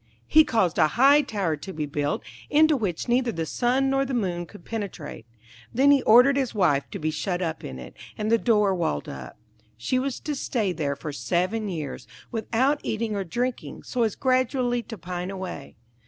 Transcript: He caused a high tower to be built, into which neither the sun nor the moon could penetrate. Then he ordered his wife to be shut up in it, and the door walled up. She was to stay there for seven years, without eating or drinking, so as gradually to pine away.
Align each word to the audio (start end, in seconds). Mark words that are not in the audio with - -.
He 0.25 0.43
caused 0.43 0.79
a 0.79 0.87
high 0.97 1.21
tower 1.21 1.55
to 1.57 1.71
be 1.71 1.85
built, 1.85 2.23
into 2.49 2.75
which 2.75 3.07
neither 3.07 3.31
the 3.31 3.45
sun 3.45 3.91
nor 3.91 4.03
the 4.03 4.15
moon 4.15 4.47
could 4.47 4.65
penetrate. 4.65 5.27
Then 5.71 5.91
he 5.91 6.01
ordered 6.01 6.37
his 6.37 6.55
wife 6.55 6.89
to 6.89 6.97
be 6.97 7.11
shut 7.11 7.39
up 7.39 7.63
in 7.63 7.77
it, 7.77 7.95
and 8.17 8.31
the 8.31 8.39
door 8.39 8.73
walled 8.73 9.07
up. 9.07 9.37
She 9.77 9.99
was 9.99 10.19
to 10.21 10.33
stay 10.33 10.71
there 10.73 10.95
for 10.95 11.13
seven 11.13 11.69
years, 11.69 12.07
without 12.31 12.79
eating 12.81 13.15
or 13.15 13.23
drinking, 13.23 13.83
so 13.83 14.01
as 14.01 14.15
gradually 14.15 14.81
to 14.81 14.97
pine 14.97 15.29
away. 15.29 15.75